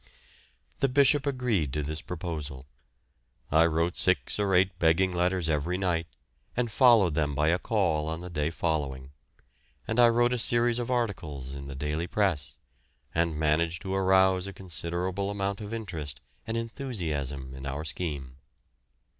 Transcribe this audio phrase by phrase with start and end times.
[0.79, 2.65] The Bishop agreed to this proposal.
[3.51, 6.07] I wrote six or eight begging letters every night
[6.57, 9.11] and followed them by a call on the day following,
[9.87, 12.55] and I wrote a series of articles in the daily press,
[13.13, 18.37] and managed to arouse a considerable amount of interest and enthusiasm in our scheme.